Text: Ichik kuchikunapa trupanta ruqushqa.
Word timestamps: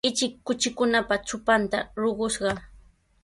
Ichik 0.09 0.33
kuchikunapa 0.45 1.15
trupanta 1.27 1.77
ruqushqa. 2.01 2.51